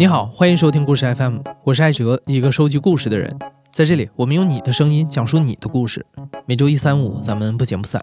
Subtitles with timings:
[0.00, 3.38] 你好，欢迎收听故事 FM，我是艾哲，一个收集故事的人。
[3.70, 6.06] 在这里，我们用你的声音讲述你的故事。
[6.46, 8.02] 每周一、三、五，咱们不见不散。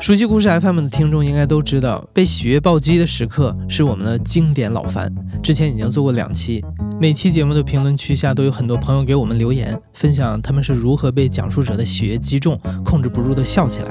[0.00, 5.12] 熟悉故事 FM 的听众应该都知道，被喜悦暴击的时刻是我们的经典老番，
[5.42, 6.64] 之前已经做过两期。
[7.00, 13.90] 每期节目的评论区下都有很多朋友给我们留言，分享他们是如何被讲述者的喜悦击中，控制不住的笑起来。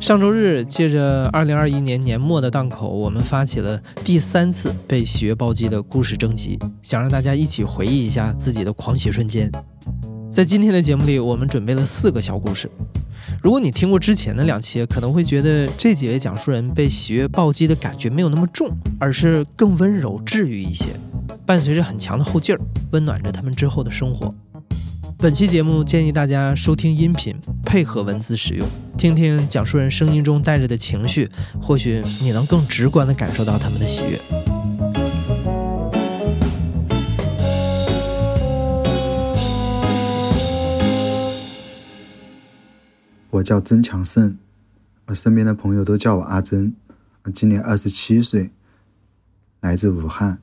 [0.00, 9.52] 上周日，借着二零二一年年末的档口，我们发起了第三次被喜悦暴击的故事征集，想让大家一起回忆一下自己的狂喜瞬间。
[10.30, 12.70] 在今天的节目里，我们准备了四个小故事。
[13.42, 20.86] 如果你听过之前的两期，可能会觉得这几位讲述人被喜悦暴击的感觉没有那么重，而是更温柔、治愈一些，
[21.44, 22.60] 伴随着很强的后劲儿，
[22.92, 24.34] 温暖着他们之后的生活。
[25.22, 28.66] 本期节目建议大家收听音频，配合文字使用，
[28.96, 31.28] 听听讲述人声音中带着的情绪，
[31.60, 34.18] 或许你能更直观地感受到他们的喜悦。
[43.32, 44.38] 我叫曾强胜，
[45.08, 46.74] 我身边的朋友都叫我阿珍，
[47.24, 48.52] 我今年二十七岁，
[49.60, 50.40] 来自武汉。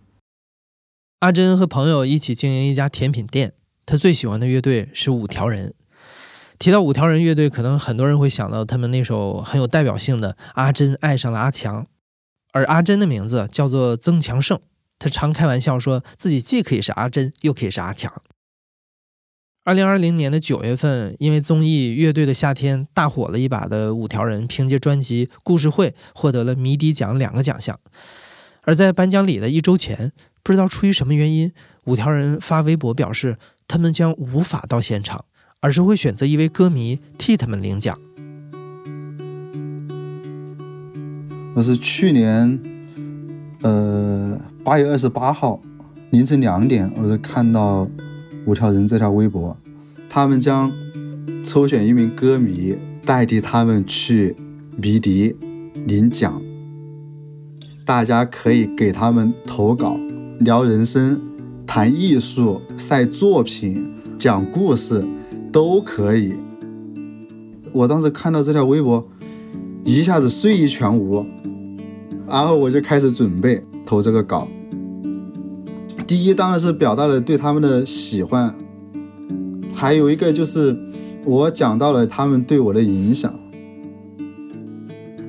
[1.22, 3.54] 阿珍和朋友一起经营一家甜品店。
[3.88, 5.74] 他最喜欢的乐队是五条人。
[6.60, 11.84] 提到五条人乐队，可能很多人会想到他们那首很有代表性的《阿珍爱上了阿强》，
[12.52, 14.60] 而阿珍的名字叫做曾强盛。
[15.00, 18.12] 他常开玩笑说自己既可以是阿珍，又可以是阿强。
[19.64, 27.80] 二零二零年的九月份，因为综艺《乐队的夏天》大火了一把的五条人，凭借专辑《故事会》获得了迷笛奖两个奖项。
[28.64, 30.12] 而在颁奖礼的一周前，
[30.44, 31.54] 不知道出于什么原因，
[31.86, 33.38] 五条人发微博表示。
[33.68, 35.26] 他们将无法到现场，
[35.60, 38.00] 而是会选择一位歌迷替他们领奖。
[41.54, 42.60] 我是去年，
[43.64, 45.60] 呃，八月二十八号
[46.12, 47.90] 凌晨两点，我是看到
[48.46, 49.58] 五条人这条微博，
[50.08, 50.72] 他们将
[51.44, 54.36] 抽选一名歌迷代替他们去
[54.78, 55.36] 迷笛
[55.86, 56.42] 领奖，
[57.84, 59.98] 大家可以给他们投稿，
[60.40, 61.27] 聊人生。
[61.68, 65.04] 谈艺术、晒作品、讲故事
[65.52, 66.34] 都可以。
[67.74, 69.06] 我当时看到这条微博，
[69.84, 71.26] 一下子睡意全无，
[72.26, 74.48] 然后我就开始准备投这个稿。
[76.08, 78.56] 第一当然是表达了对他们的喜欢，
[79.74, 80.76] 还有一个就是
[81.26, 83.32] 我讲到了他们对我的影响。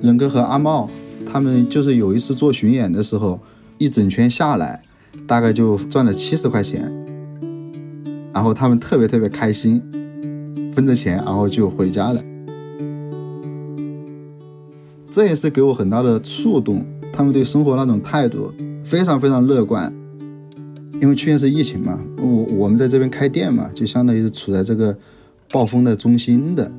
[0.01, 0.89] 仁哥和阿茂
[1.27, 3.41] 他们就是有一次做巡演的时候，
[3.77, 4.85] 一整圈下来。
[5.27, 6.91] 大概就赚了七十块钱，
[8.33, 9.83] 然后他们特别特别开心，
[10.73, 12.23] 分着钱，然后就回家了。
[15.11, 18.53] 这也是给我很大的触动，他们对生活那种态度
[18.85, 19.93] 非常非常乐观。
[21.01, 24.97] 因为去年是疫情嘛，我我们在这边开店嘛，就相当于是处在这个
[25.51, 26.71] 暴风的中心的，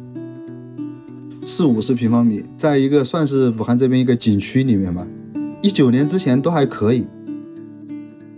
[1.44, 5.08] 四五十平方米，在一个算是武汉这边一个景区里面嘛。
[5.62, 7.08] 一九年之前都还可以。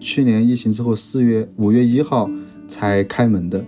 [0.01, 2.27] 去年疫情之后，四月五月一号
[2.67, 3.63] 才开门的，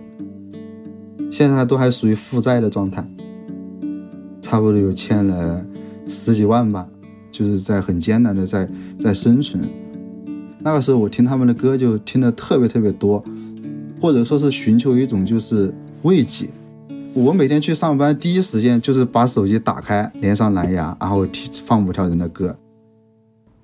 [1.30, 3.08] 现在都还属于负债的状态，
[4.42, 5.64] 差不多有欠了
[6.08, 6.88] 十几万吧，
[7.30, 8.68] 就是在很艰难的在
[8.98, 9.62] 在生存。
[10.58, 13.24] 那个时候我听他们的歌就听的特别特别多，
[14.00, 15.72] 或者说是寻求一种就是
[16.02, 16.50] 慰藉。
[17.14, 22.58] 我每天去上班第一时间就是把手机打开，连上蓝牙，然后听放五条人的歌。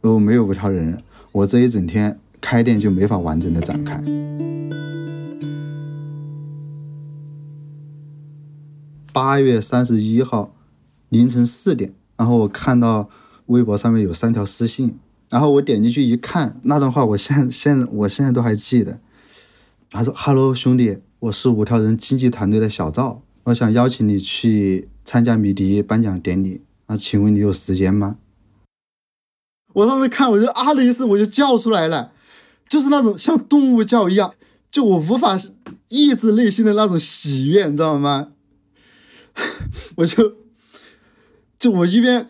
[0.01, 1.03] 如果没有五条人，
[1.33, 2.17] 我这一整天。
[2.41, 4.03] 开店就没法完整的展开。
[9.13, 10.55] 八月三十一号
[11.09, 13.11] 凌晨四点，然后我看到
[13.47, 19.01] 微博上面有三条私信，然后我点进去一看，那段话我现 现我现在都还记得。
[19.91, 28.19] 他说：“Hello，兄弟，我是五条人经纪团队的小赵，我想邀请你去参加米迪颁奖典礼，啊，请问你有时间吗？”
[29.75, 32.13] 我当时看，我就啊的一声，我就叫出来了。
[32.71, 34.33] 就是那种像动物叫一样，
[34.71, 35.37] 就我无法
[35.89, 38.29] 抑制内心的那种喜悦，你知道吗？
[39.97, 40.35] 我就
[41.59, 42.29] 就我一边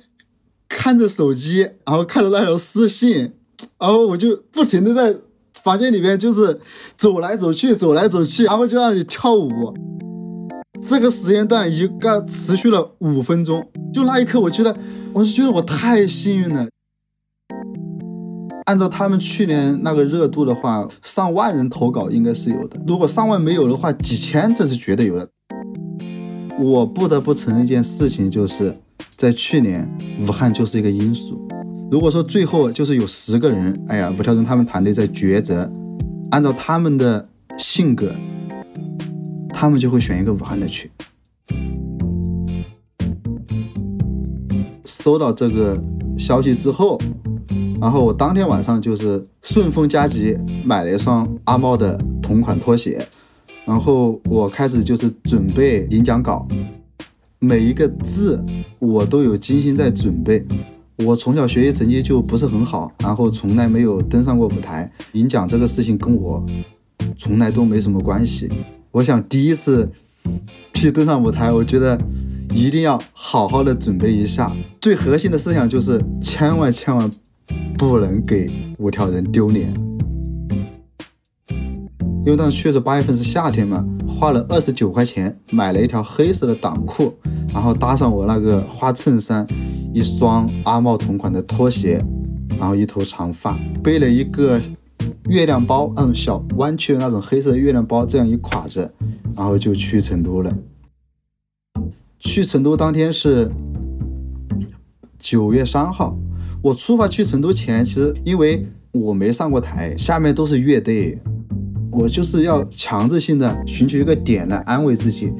[0.67, 3.35] 看着手机，然后看着那条私信，
[3.79, 5.21] 然后我就不停的在
[5.63, 6.59] 房间里面就是
[6.97, 9.75] 走来走去，走来走去，然后就那里跳舞。
[10.83, 14.75] 这个时间段一个持续了五分钟，就那一刻，我觉得
[15.13, 16.67] 我就觉得我太幸运了。
[18.71, 22.81] 按照他们去年那个热度的话，上万人投稿应该是有的。
[22.87, 25.29] 如果上万没有的话，几千这是绝对有的。
[26.57, 28.73] 我不得不承认一件事情，就是
[29.17, 29.91] 在去年
[30.21, 31.37] 武汉就是一个因素。
[31.91, 35.69] 如果说最后就是有十个人，哎呀，五条人他们团队在抉择，
[36.31, 37.27] 按照他们的
[37.59, 38.15] 性格，
[39.49, 40.93] 他们就会选一个武汉的去。
[44.85, 45.83] 收到这个
[46.17, 46.97] 消息之后，
[47.81, 53.05] 然后我当天晚上就是顺丰加急买了一双阿猫的同款拖鞋，
[53.65, 56.47] 然后我开始就是准备领奖稿，
[57.38, 58.44] 每一个字
[58.79, 60.44] 我都有精心在准备。
[61.06, 66.44] 我从小学习成绩就不是很好，然后从来没有登上过舞台，领奖这个事情跟我
[67.17, 68.50] 从来都没什么关系。
[68.91, 69.91] 我想第一次
[70.75, 71.99] 去登上舞台，我觉得。
[72.53, 77.09] 一定要好好的准备一下，最核心的思想就是千万千万
[77.81, 78.47] 不能给
[78.79, 79.73] 五条人丢脸。
[81.49, 87.15] 因为当时确实八月份，是夏天嘛，花了二十九块钱买了一条黑色的短裤，
[87.50, 89.47] 然后搭上我那个花衬衫，
[89.94, 92.05] 一双阿茂同款的拖鞋，
[92.59, 94.61] 然后一头长发，背了一个
[95.31, 98.93] 月亮包，那种小弯曲的那种黑色的月亮包，这样一挎着，
[99.35, 100.55] 然后就去成都了。
[102.19, 103.50] 去成都当天是
[105.19, 106.19] 九月三号，
[106.62, 111.19] 我出发去成都前，其实因为我没上过台，下面都是乐队，
[111.91, 115.33] 我就是要强制性的寻求一个点来安慰自己，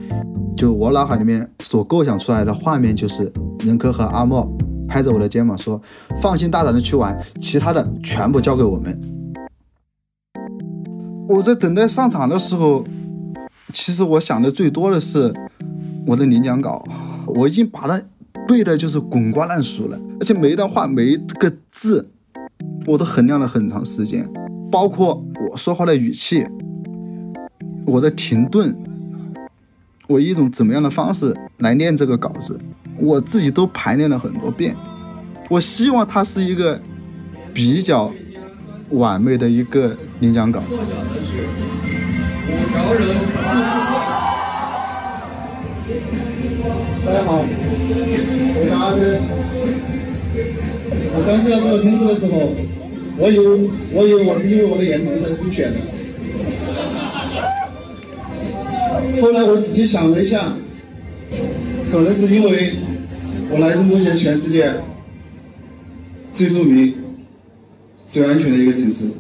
[0.57, 3.31] 就我脑海里面所构想出来的画面就是
[3.65, 4.51] 任科和阿莫
[4.89, 5.79] 拍着我的肩膀说
[6.23, 8.99] ：“放心大胆的去玩，其他的全部交给我们。”
[11.29, 12.83] 我在等待上场的时候，
[13.75, 15.35] 其实我想的最多的是。
[16.07, 16.83] 我的领奖稿，
[17.27, 18.03] 我已经把它
[18.49, 22.11] 背的就是滚瓜烂熟了，而且每一段话每一个字，
[22.87, 24.29] 我都衡量了很长时间，
[24.71, 26.47] 包括我说话的语气，
[27.87, 28.77] 我的停顿，
[30.09, 32.59] 我一种怎么样的方式来念这个稿子，
[32.99, 34.75] 我自己都排练了很多遍。
[35.49, 36.81] 我希望它是一个
[37.53, 38.13] 比较
[38.91, 40.63] 完美的一个领奖稿。
[47.11, 49.21] 大家好，我是阿珍。
[51.13, 52.55] 我刚接到这个通知的时候，
[53.19, 55.79] 我以为我以为我是因为我的颜值才入选的。
[59.21, 60.53] 后来我仔细想了一下，
[61.91, 62.75] 可能是因为
[63.51, 64.73] 我来自目前全世界
[66.33, 66.95] 最著名、
[68.07, 69.07] 最安全的一个城市——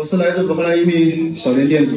[0.00, 1.94] 我是来自武汉的一名小店店主，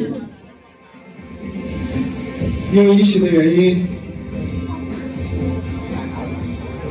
[2.70, 3.86] 因为疫情的原因，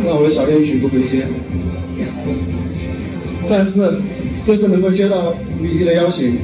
[0.03, 1.27] 让我的小店举步维艰。
[3.47, 4.01] 但是
[4.43, 6.35] 这次能够接到米粒的邀请，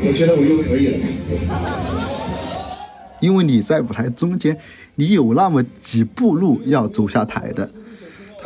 [0.00, 0.96] 我觉得我又可以了。
[3.20, 4.56] 因为你在舞台中间，
[4.94, 7.70] 你有那么几步路要走下台的。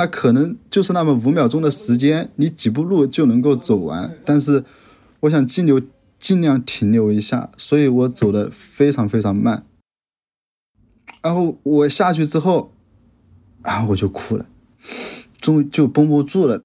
[0.00, 4.16] 他可能就是那么五秒钟的时间，你几步路就能够走完。
[4.24, 4.64] 但是，
[5.20, 5.78] 我想尽留
[6.18, 9.66] 尽量停留一下，所以我走的非常非常慢。
[11.20, 12.72] 然后我下去之后，
[13.62, 14.46] 然后我就哭了，
[15.38, 16.62] 终于就绷不住了。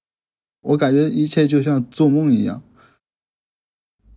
[0.61, 2.61] 我感觉一切就像做梦一样。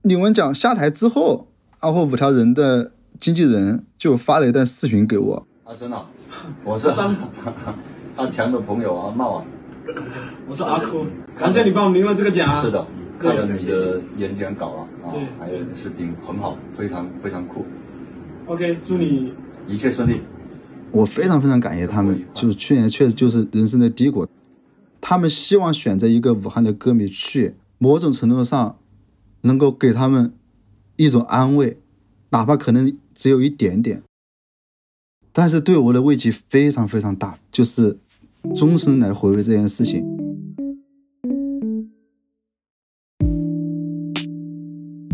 [0.03, 1.49] 领完奖下台之后，
[1.83, 5.47] 然后五条人的经纪人就发了一段视频给我。
[5.65, 6.09] 阿孙啊，
[6.63, 7.13] 我是张。
[8.19, 9.45] 阿强的朋友阿茂啊，
[10.49, 11.07] 我是阿酷，
[11.37, 12.61] 感谢你帮我领了这个奖。
[12.61, 12.85] 是的，
[13.17, 17.65] 看了你的演讲稿啊，啊，还有视频很好，非常非常酷。
[18.47, 19.33] OK，祝你
[19.69, 20.21] 一切顺利。
[20.91, 24.27] 我非常非常感谢他们，就是去年确实就是人生的低谷，
[25.01, 28.77] 他们希望选择一个武汉的歌迷去，某种程度上
[29.43, 30.33] 能够给他们
[30.97, 31.79] 一种安慰，
[32.31, 34.03] 哪怕可能只有一点点，
[35.33, 37.99] 但是对我的慰藉非常非常大，就是。
[38.55, 40.05] 终身来回味这件事情。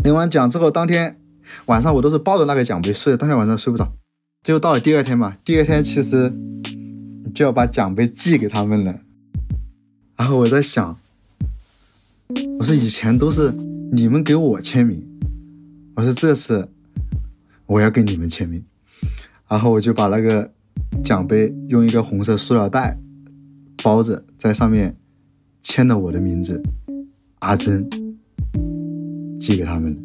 [0.03, 1.19] 领完奖之后，当天
[1.65, 3.91] 晚上我都是抱着那个奖杯睡，当天晚上睡不着。
[4.43, 6.31] 结果到了第二天嘛，第二天其实
[7.33, 8.99] 就要把奖杯寄给他们了。
[10.15, 10.97] 然后我在想，
[12.59, 13.51] 我说以前都是
[13.91, 15.03] 你们给我签名，
[15.95, 16.69] 我说这次
[17.65, 18.63] 我要给你们签名。
[19.47, 20.51] 然后我就把那个
[21.03, 22.97] 奖杯用一个红色塑料袋。
[23.83, 24.95] 包着，在上面
[25.61, 26.61] 签了我的名字，
[27.39, 27.87] 阿珍，
[29.39, 29.97] 寄给他们。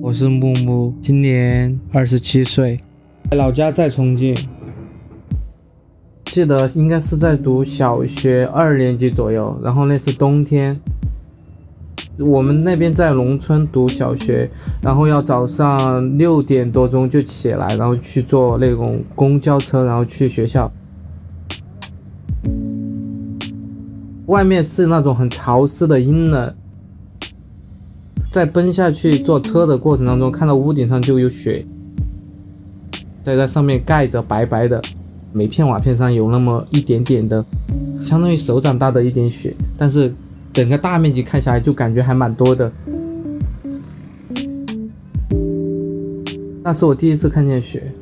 [0.00, 2.80] 我是木木，今年二十七岁，
[3.32, 4.36] 老家在重庆，
[6.36, 10.78] 记得应该是在读小学二年级左右，然后那是冬天。
[12.18, 14.50] 我们那边在农村读小学，
[14.82, 20.70] 然后要早上六点多钟就起来，然后去坐那种公交车，然后去学校。
[24.26, 26.54] 外面是那种很潮湿的阴冷，
[28.30, 31.64] 在奔下去坐车的过程当中，看到屋顶上就有雪，
[33.22, 34.82] 在那上面盖着白白的，
[35.36, 37.44] 每片瓦片上有那么一点点的，
[38.00, 40.14] 相当于手掌大的一点雪，但是。
[40.52, 42.72] 整个大面积看下来就感觉还蛮多的，
[46.62, 47.92] 那是我第一次看见雪。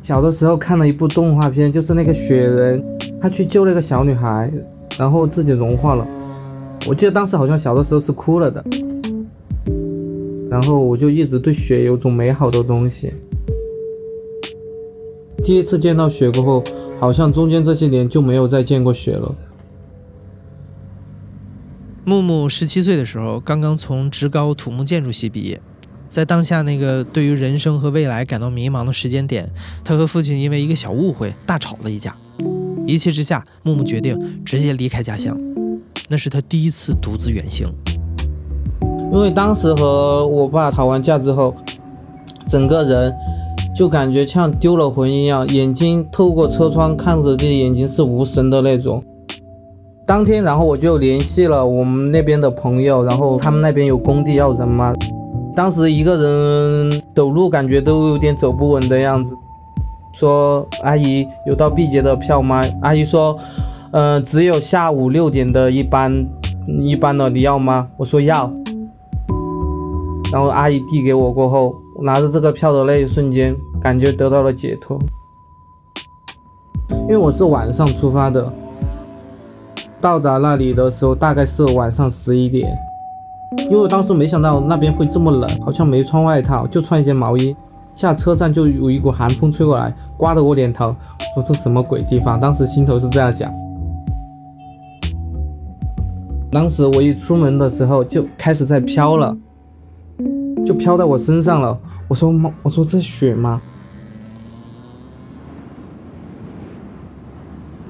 [0.00, 2.82] 小的时候看了一部动画片，就是那个雪人，
[3.20, 4.50] 他去救那个小女孩，
[4.98, 6.06] 然后自己融化了。
[6.88, 8.64] 我记得当时好像小的时候是哭了的，
[10.48, 13.12] 然后我就一直对雪有种美好的东西。
[15.42, 16.64] 第一次见到雪过后，
[16.98, 19.34] 好像中间这些年就没有再见过雪了。
[22.04, 25.60] 木木十七岁的时候，刚刚从职高土木建筑系毕业，
[26.08, 29.48] 在当下那个对于人生和未来感到迷茫的时间点，
[29.84, 32.14] 他和父亲因为一个小误会大吵了一架。
[32.86, 35.38] 一气之下，木木决定直接离开家乡。
[36.08, 37.68] 那是他第一次独自远行。
[39.12, 41.54] 因为当时和我爸吵完架之后，
[42.46, 43.14] 整个人
[43.78, 49.00] 就感觉像丢了魂一样，眼睛透过车窗看着这些眼睛是无神的那种。
[50.04, 54.92] 当天，然后我就联系了我们那边的朋友，然后他们那边有工地要人嘛。
[55.54, 59.32] 当时一个人走路感觉都有点走不稳的样子，
[60.12, 63.36] 说：“阿姨有到毕节的票吗？”阿姨说
[63.94, 66.26] ：“嗯，只有下午六点的一班，
[66.66, 68.52] 一班的你要吗？”我说要。
[70.32, 74.98] 然后阿姨递给我过后，拿着这个票的那一瞬间，感觉得到了解脱，
[77.02, 78.52] 因为我是晚上出发的。
[80.00, 82.70] 到达那里的时候大概是晚上十一点，
[83.64, 87.56] 因为我当时没想到那边会这么冷，好像没穿外套，就穿一件毛衣。
[87.94, 90.94] 下车站就有一股寒风吹过来，刮得我脸疼，
[91.34, 92.38] 说这什么鬼地方？
[92.38, 93.52] 当时心头是这样想。
[96.50, 99.36] 当时我一出门的时候就开始在飘了，
[100.64, 101.76] 就飘在我身上了。
[102.08, 103.60] 我说妈，我说这雪吗？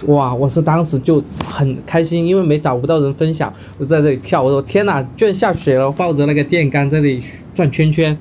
[0.06, 0.34] 哇！
[0.34, 4.42] 我是当时就很开心，因为没找不到人分享，我在这里跳。
[4.42, 5.90] 我说天哪，居然下雪了！
[5.90, 7.22] 抱着那个电杆在那里
[7.54, 8.16] 转圈圈。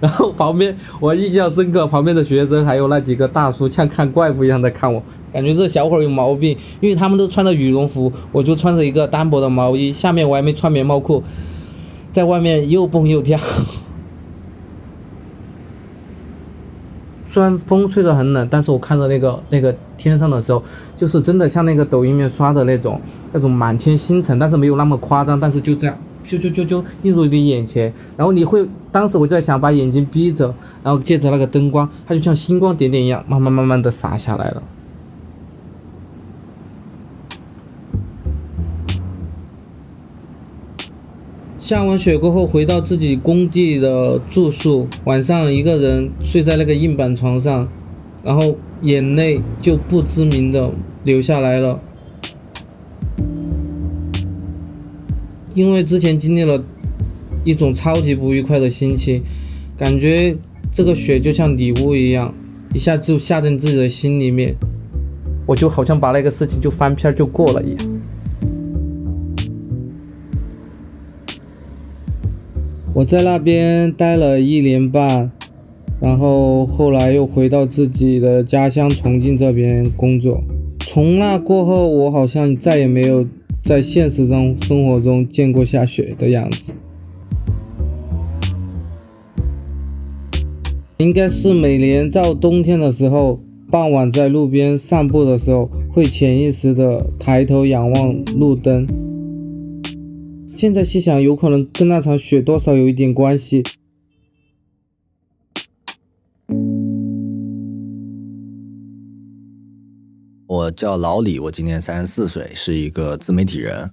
[0.00, 11.22] 然后旁边我印象深刻，旁边的学生还有那几个大叔像看怪物一样的看我，感觉这小伙有毛病，因为他们都穿着羽绒服，我就穿着一个单薄的毛衣，下面我还没穿棉毛裤，
[12.10, 13.38] 在外面又蹦又跳。
[17.34, 20.62] 虽然风吹得很冷，但是我看到那个那个天上的时候，
[20.94, 23.00] 就是真的像那个抖音面刷的那种
[23.32, 34.62] 那种满天星辰，但是没有那么夸张，但是就这样，就就就就映入你眼前，然后你会，当时我就在想把眼睛闭着，然后借着那个灯光，它就像星光点点一样，慢慢慢慢的洒下来了。
[41.64, 47.66] 下完雪过后，回到自己工地的住宿，晚上一个人睡在那个硬板床上，
[48.22, 50.70] 然后眼泪就不知名的
[51.04, 51.80] 流下来了。
[55.54, 56.62] 因为之前经历了
[57.44, 59.22] 一种超级不愉快的心情，
[59.74, 60.36] 感觉
[60.70, 62.34] 这个雪就像礼物一样，
[62.74, 64.54] 一下就下进自己的心里面，
[65.46, 67.93] 我就好像把那个事情就翻篇就过了一样。
[72.94, 75.28] 我在那边待了一年半，
[76.00, 80.40] 然后后来又回到自己的家乡重庆这边工作。
[80.78, 83.26] 从那过后，我好像再也没有
[83.64, 86.72] 在现实中生活中见过下雪的样子。
[90.98, 93.40] 应该是每年到冬天的时候，
[93.72, 98.86] 傍晚在路边散步的时候，会潜意识的抬头仰望路灯。
[100.64, 103.62] 现在细想，有可能跟那场雪多少有一点关系。
[110.46, 113.90] 我叫老李，我今年三十四岁，是一个自媒体人。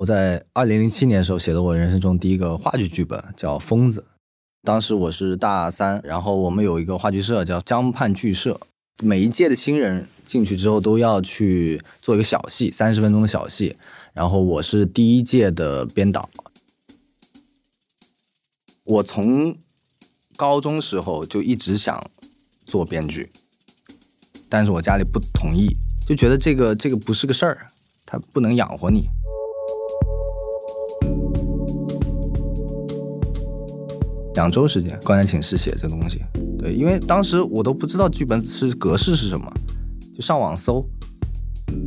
[0.00, 4.00] 我在二零零七年的时候写了我人生中第一个话剧剧本，叫《疯子》。
[4.64, 8.60] 当时我是大三，然后我们有一个话剧社叫江畔剧社，
[9.02, 13.76] 每一届的新人进去之后都要去做一个小戏，三十分钟的小戏。
[14.14, 16.30] 然后我是第一届的编导，
[18.84, 19.56] 我从
[20.36, 22.00] 高中时候就一直想
[22.64, 23.28] 做编剧，
[24.48, 27.66] 但是我家里不同意，就觉得这个这个不是个事儿，
[28.06, 29.08] 它不能养活你。
[34.34, 36.22] 两周时间关在寝室写这东西，
[36.56, 39.52] 对，因为当时我都不知道剧本是格式是什么，
[40.14, 40.88] 就上网搜。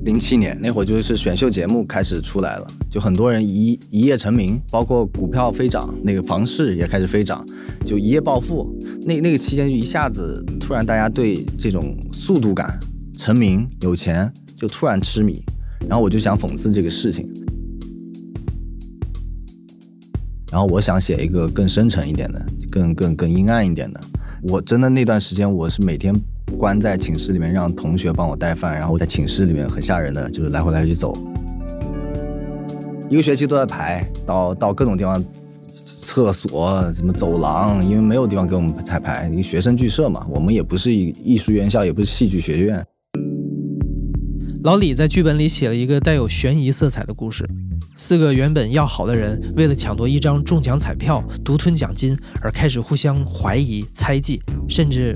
[0.03, 7.45] 零七年那会儿就是选秀节目开始出来了，就很多人一一夜成名，包括股票飞涨，那个房市也开始飞涨，
[7.85, 8.67] 就一夜暴富。
[9.01, 12.79] 那那个期间就一下子突然大家对这种速度感、
[13.15, 15.41] 成名、有钱就突然痴迷，
[15.87, 17.31] 然后我就想讽刺这个事情。
[20.51, 24.01] 然后我想写一个更深沉一点的，更更更阴暗一点的。
[24.43, 26.13] 我真的那段时间，我是每天
[26.55, 31.15] 关在寝室里面，让同学帮我带饭，然后在寝室里面很吓人的，就是来回来去走，
[33.09, 35.23] 一个学期都在排，到到各种地方，
[35.69, 42.83] 厕所什么走廊，因为没有地方给我们彩排，一个学生剧社嘛，我们也不是艺术院校，也不是戏剧学院。
[44.63, 47.47] 老李在剧本里写了一个带有悬疑色彩的故事。
[47.95, 55.15] 四个原本要好的人，为了抢夺一张中奖彩票、独吞奖金而开始互相怀疑、猜忌，甚至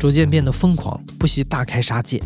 [0.00, 2.18] 逐渐变得疯狂，不惜大开杀戒。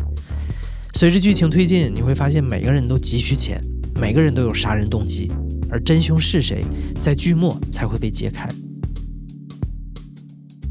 [0.93, 3.61] 随着剧情推进，你会发现每个人都急需钱，
[3.99, 5.29] 每个人都有杀人动机，
[5.69, 6.63] 而真凶是谁，
[6.97, 8.47] 在剧末才会被揭开。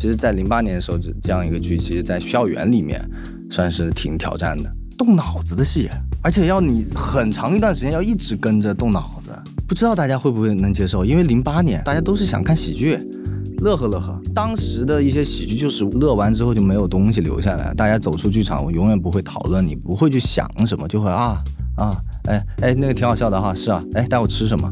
[0.00, 3.06] 其实，在零八年的时候，这这样一个剧，其实，在校园里面
[3.50, 5.90] 算是挺挑战的，动脑子的戏。
[6.22, 9.30] 而且要你很长一段时间要一直跟着动脑子，
[9.68, 11.04] 不知道大家会不会能接受？
[11.04, 12.98] 因为零八年大家都是想看喜剧，
[13.58, 14.18] 乐呵乐呵。
[14.34, 21.40] 当时的一些喜剧就是乐完之后就没有东西留下来，大家走出剧场，我永远不会讨论，你不会去想什么，就会啊
[21.76, 24.68] 啊，哎哎，那个挺好笑的哈，是啊，哎，待会吃什么？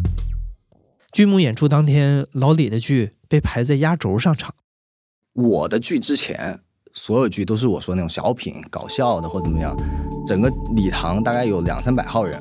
[1.12, 4.54] 剧目演出当天，老李的剧被排在压轴上场。
[5.32, 6.60] 我的剧之前
[6.92, 9.76] 所有剧都是我说那种小品、搞笑的或怎么样。
[10.26, 12.38] 整个礼堂大概有两三百号人，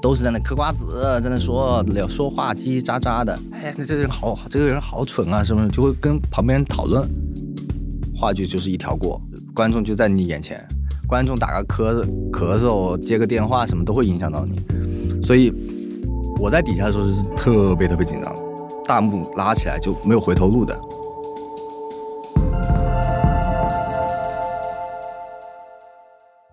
[0.00, 3.38] 都是在那嗑瓜子，在那说聊说话叽叽喳喳的。
[3.52, 7.08] 哎，那这个人好，这个人好蠢啊，什么就会跟旁边人讨论。
[8.16, 9.20] 话剧就是一条过，
[9.54, 10.64] 观众就在你眼前，
[11.06, 14.60] 观众打个咳咳嗽、接个电话什么都会影响到你。
[15.24, 15.52] 所以
[16.40, 18.34] 我在底下的时候是特别特别紧张，
[18.84, 20.78] 大幕拉起来就没有回头路的。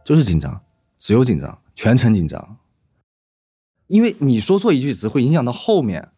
[0.04, 0.60] 就是紧张，
[1.00, 2.58] 只有紧张，全程紧张。
[3.88, 6.10] 因为你说错一句词，会影响到后面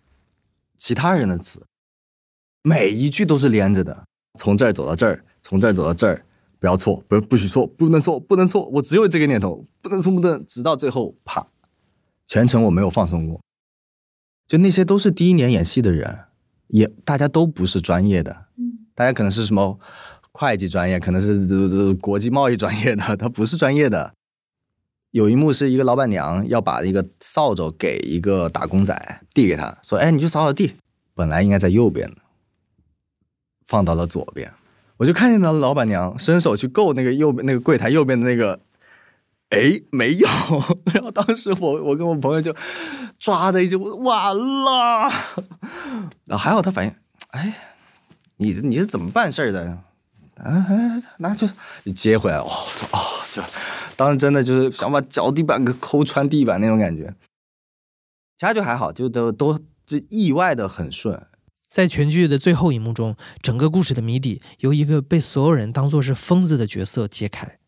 [0.78, 1.66] 其他人的词。
[2.62, 4.06] 每一句都是连着的，
[4.40, 6.26] 从这儿走到这儿，从这儿走到这儿，
[6.60, 8.66] 不要错，不是不许错，不能错，不能错。
[8.74, 11.48] 我只有这个念头，不能错，不能，直到最后，啪，
[12.28, 13.42] 全程我没有放松过。
[14.48, 16.26] 就那些都是第一年演戏的人，
[16.68, 19.80] 也大家都不是专业的，嗯，大家可能是什么？
[20.32, 24.14] 会计专业可能是这这国际贸易专业的，他不是专业的。
[25.18, 28.94] 有一幕是一个老板娘要把一个扫帚给一个打工仔
[29.34, 30.76] 递给他，说：“哎，你去扫扫地。”
[31.16, 32.18] 本来应该在右边的，
[33.66, 34.54] 放到了左边。
[34.98, 38.60] 我就看见那老板娘伸手去够那个右边那个柜台右边的那个，
[39.50, 40.28] 哎，没有。
[40.94, 42.56] 然后当时我我跟我朋友就
[43.18, 45.10] 抓着一就完了。
[46.28, 46.94] 然后还好他反应，
[47.32, 47.58] 哎，
[48.36, 49.80] 你你是怎么办事的？
[50.36, 50.68] 啊，
[51.18, 51.48] 那就
[51.96, 52.46] 接回来，哦，
[52.92, 53.00] 哦，
[53.34, 53.42] 就
[53.98, 57.14] 当时真的就是想把脚底板给抠穿地板那种感觉，
[58.38, 61.22] 其他就还好，就都都就意外的很顺。
[61.68, 67.60] 在全剧的最后一幕中，整个故事的谜底由一个被所有人当做是疯子的角色揭开。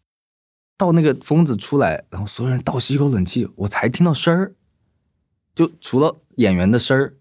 [0.77, 4.53] 到那个疯子出来，然后所有人倒吸一口冷气，我才听到声儿，
[5.53, 7.17] 就除了演员的声儿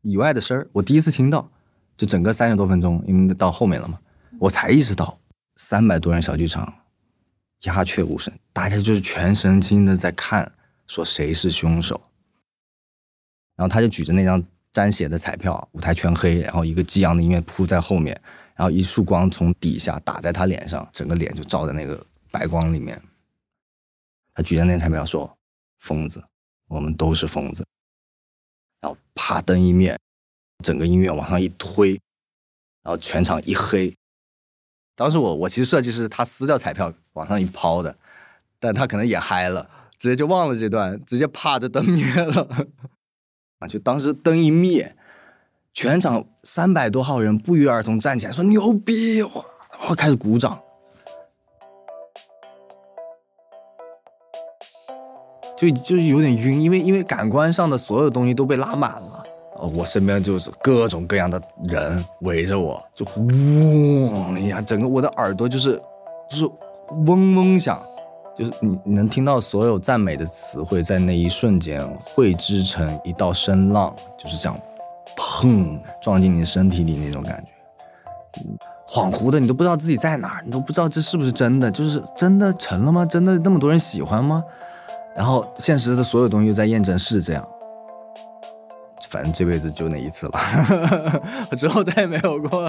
[0.00, 1.48] 以外的声儿，我第一次听到，
[1.96, 4.00] 就整个三十多分钟，因为到后面了嘛。
[4.40, 5.20] 我才意识到，
[5.54, 6.74] 三百多人小剧场，
[7.62, 10.52] 鸦雀无声，大家就是全神经的在看，
[10.86, 12.00] 说谁是凶手。
[13.54, 18.20] 然后他就举着那张沾血的彩票，舞台全黑，然后一个激昂的音乐铺在后面，
[18.56, 23.00] 然后一束光从底下打在他脸上，整个脸就照在那个白光里面。
[24.34, 25.38] 他举着那彩票说
[25.78, 26.24] ：“疯子，
[26.68, 27.64] 我们都是疯子。”
[28.80, 29.96] 然后啪，灯一灭，
[30.64, 31.90] 整个音乐往上一推，
[32.82, 33.94] 然后全场一黑。
[34.94, 37.96] 当时我我其实设计是他撕掉彩票往上一抛的，
[38.60, 42.66] 但他可能也嗨了，直接就忘了这段，直接啪的灯灭了，
[43.58, 43.66] 啊！
[43.68, 44.94] 就当时灯一灭，
[45.72, 49.30] 全场三百多号人不约而同站起来说牛逼，哇，
[49.78, 50.60] 然后开始鼓掌，
[55.56, 59.21] 就就有点晕，因为因为感官上的所有东西都被拉满了，
[59.68, 65.80] 我身边就是各种各样的人围着我，就嗡呀，整个我的耳朵就是
[66.28, 66.44] 就是
[67.06, 67.80] 嗡嗡响，
[68.36, 74.58] 就是你你能听到所有赞美的词汇在那一瞬间汇织成一道声浪，就是这样，
[75.16, 78.40] 砰撞进你身体里那种感觉，
[78.86, 83.06] 恍惚的你都不知道自己在哪儿，你都不知道这是不是真的，就是真的成了吗？
[83.06, 84.42] 真的那么多人喜欢吗？
[85.14, 87.48] 然后现实的所有东西又在验证是这样。
[89.12, 90.32] 反正这辈子就那一次了，
[91.54, 92.66] 之后再也没有过。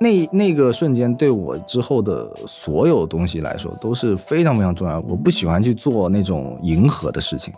[0.00, 4.98] 那那个瞬间对我之后的所有东西来说都是非常非常重要。
[5.06, 7.52] 我不喜欢去做那种迎合的事情，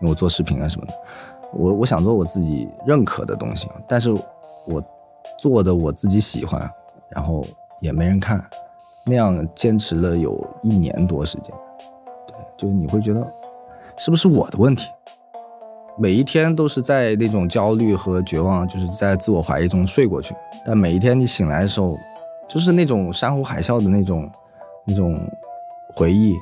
[0.00, 0.94] 因为我做视频啊什么的，
[1.52, 4.82] 我我想做我自己认可的东西，但是我
[5.36, 6.70] 做的我自己喜欢，
[7.08, 7.44] 然后
[7.80, 8.44] 也没人看，
[9.04, 11.52] 那样坚持了有一年多时间。
[12.62, 13.26] 就是你会觉得，
[13.96, 14.88] 是不是我的问题？
[15.98, 20.32] 每一天都是在那种焦虑和绝望，就是在自我怀疑中睡过去。
[20.64, 21.98] 但每一天你醒来的时候，
[22.48, 24.30] 就是那种山呼海啸的那种、
[24.86, 25.20] 那种
[25.96, 26.36] 回忆，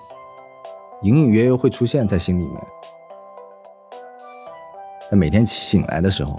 [1.00, 2.62] 隐隐约约会出现在心里面。
[5.10, 6.38] 但每天醒来的时候，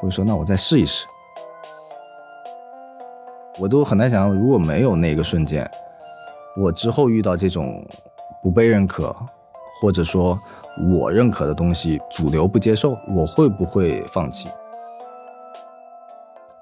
[0.00, 1.06] 我就说：“那我再试一试。”
[3.60, 5.70] 我都很难想象，如果没有那个瞬间，
[6.56, 7.86] 我之后遇到这种。
[8.42, 9.14] 不被认可，
[9.80, 10.38] 或者说
[10.90, 14.48] 我认可的东西主流不接受，我会不会放弃？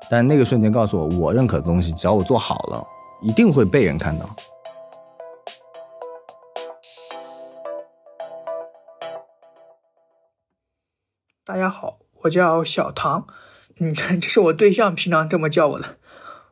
[0.09, 2.87] 但那个瞬间告诉我，我认可的东西，只要我做好了，
[3.23, 4.27] 一定会被人看到。
[11.45, 13.27] 大家好，我叫小唐，
[13.79, 15.97] 嗯， 这是我对象平常这么叫我的。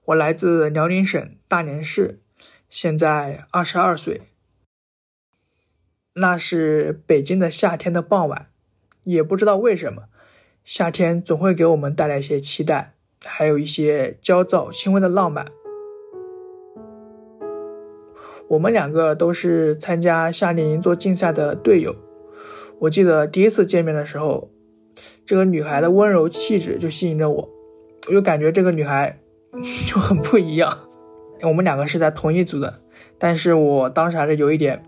[0.07, 2.21] 我来自辽宁省大连市，
[2.69, 4.23] 现在二十二岁。
[6.17, 8.47] 那是北京的夏天的傍晚，
[9.03, 10.05] 也不知道为什么，
[10.65, 15.47] 夏天总会给我们带来一些期待，还有一些焦躁、轻微的浪漫。
[18.47, 21.97] 我们两个都是参加夏令营做竞赛的队友。
[22.79, 24.49] 我记得第一次见面的时候，
[25.27, 27.49] 这个女孩的温柔气质就吸引着我，
[28.07, 29.19] 我就感觉这个女孩
[29.89, 30.79] 就很不一样。
[31.43, 32.83] 我们两个是在同一组的，
[33.19, 34.81] 但是我当时还是有一点。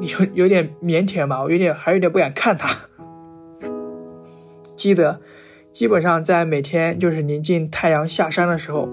[0.00, 2.74] 有有点腼腆吧，我有点还有点不敢看他。
[4.76, 5.20] 记得，
[5.72, 8.88] 基本上在每天就是临近太阳下山的时候，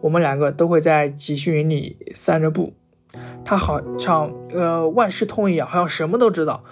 [0.00, 2.72] 我们两个都会在集训营里散着步。
[3.44, 6.64] 他好像呃万事通一样，好像什么都知道。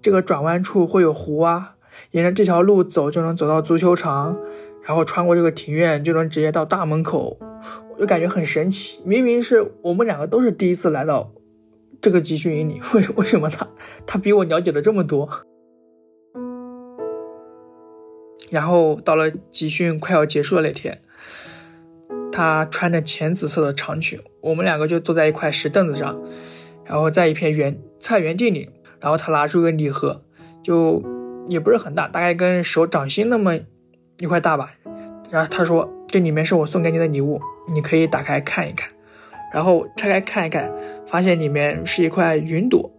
[0.00, 1.76] 这个转弯处会有湖啊，
[2.12, 4.36] 沿着这条路走就能走到足球场，
[4.82, 7.38] 然后穿过这个庭院就能直接到大门口，
[7.94, 9.00] 我就感觉很神奇。
[9.04, 11.32] 明明是我们两个都是第一次来到。
[12.02, 13.66] 这个集训营里，为为什么他
[14.04, 15.30] 他比我了解了这么多？
[18.50, 21.00] 然后到了集训快要结束的那天，
[22.32, 26.20] 他穿着浅紫色的长裙，我们两个就坐在一块石凳子上，
[26.84, 30.24] 然后在一片园菜园地里，然后他拿出一个礼盒，
[30.64, 31.00] 就
[31.46, 33.56] 也不是很大，大概跟手掌心那么
[34.18, 34.72] 一块大吧。
[35.30, 37.40] 然后他说：“这里面是我送给你的礼物，
[37.72, 38.90] 你可以打开看一看。”
[39.54, 40.70] 然后拆开看一看，
[41.12, 42.90] 发现里面是一块云朵，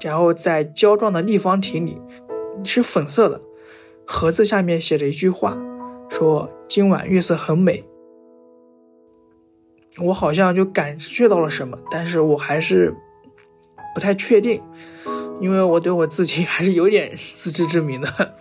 [0.00, 1.96] 然后在胶状的立方体里，
[2.64, 3.40] 是粉色的。
[4.04, 5.56] 盒子下面写着一句话，
[6.10, 7.84] 说今晚月色很美。
[9.98, 12.92] 我好像就感觉到了什么，但是我还是
[13.94, 14.60] 不太确定，
[15.40, 18.34] 因为我对我自己还是有点自知之明的。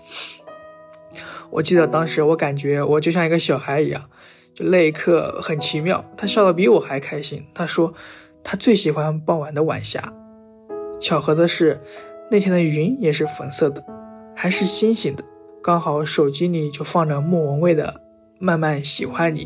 [1.52, 4.10] 我记得当时我感觉我就像一个小孩一样。
[4.56, 7.46] 就那一刻很奇妙，他笑得比我还开心。
[7.54, 7.94] 他说，
[8.44, 10.14] 他最喜欢傍晚的晚霞。
[11.00, 11.80] 巧合的是，
[12.30, 13.84] 那天的云也是粉色的，
[14.36, 15.24] 还是星星的。
[15.62, 17.88] 刚好手机里就放着莫文蔚的
[18.40, 19.46] 《慢慢喜欢你》，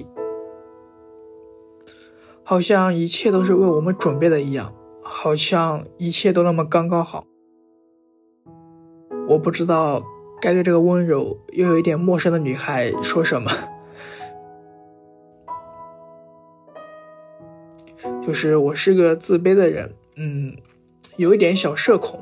[2.44, 7.26] 好像一切都是为我们准备的一样，好像一切都那么刚刚好。
[9.28, 10.04] 我不知道
[10.42, 13.50] 该对这个温柔又有一点陌生的女孩说什么。
[18.26, 20.56] 就是我是个自卑的人，嗯，
[21.18, 22.20] 有一点小社恐，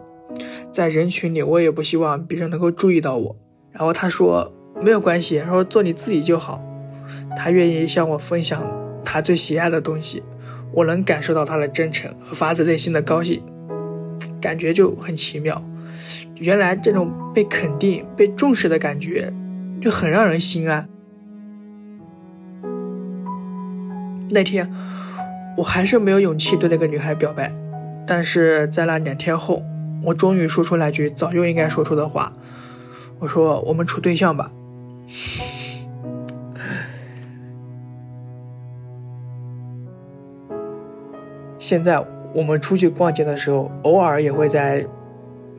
[0.72, 3.36] 在人群里我也不希望别人能够注意到我。
[3.72, 6.60] 然后他说没有关系，然后做你自己就好。
[7.38, 8.64] 他愿意向我分享
[9.06, 10.24] 他最喜爱的东西，
[10.74, 13.42] 我能感受到他的真诚和发自内心的高兴，
[14.42, 15.64] 感觉就很奇妙。
[16.36, 19.32] 原来这种被肯定、被重视的感觉，
[19.80, 20.90] 就很让人心安。
[24.32, 24.68] 那天。
[25.58, 27.52] 我还是没有勇气对那个女孩表白，
[28.08, 29.62] 但是在那两天后，
[30.04, 32.34] 我终于说出来句早就应该说出的话，
[33.20, 34.52] 我说我们处对象吧。
[41.60, 44.86] 现在我们出去逛街的时候，偶尔也会在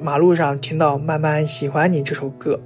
[0.00, 2.59] 马路上听到《慢慢喜欢你》这首歌，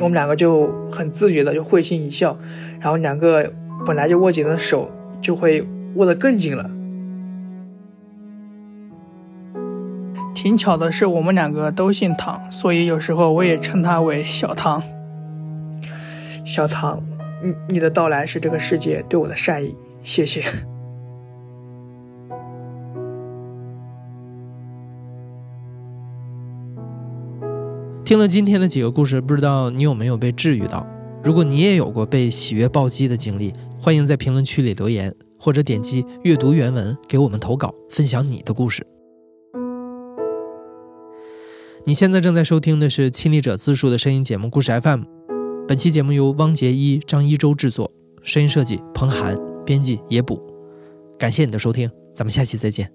[0.00, 2.38] 我们两个就很自觉的就会心一笑，
[2.78, 3.52] 然后两个
[3.84, 5.66] 本来就握紧的手就会
[5.98, 6.70] 握得更紧了。
[10.34, 14.80] 挺巧的是，我们两个都姓唐，所以有时候我也称他为小唐。
[16.46, 17.02] 小唐，
[17.42, 20.42] 你你的到来是这个世界对我的善意，谢谢。
[28.04, 30.86] 听了今天的几个故事，不知道你有没有被治愈到？
[31.24, 38.86] 如果你也有过被喜悦暴击的经历，欢迎在评论区里留言，或者点击阅读原文给我们投稿，分享你的故事。
[41.84, 45.00] 你现在正在收听的是亲历者自述的声音节目《故事 FM》，
[45.66, 47.90] 本期节目由汪杰一、张一舟制作，
[48.22, 50.38] 声音设计彭涵，编辑野捕。
[51.18, 52.92] 感谢你的收听，咱们下期再见。